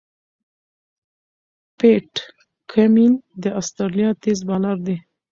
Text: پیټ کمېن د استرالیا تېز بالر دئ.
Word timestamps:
پیټ 1.77 2.11
کمېن 2.71 3.13
د 3.43 3.45
استرالیا 3.59 4.09
تېز 4.23 4.39
بالر 4.47 4.77
دئ. 4.85 4.97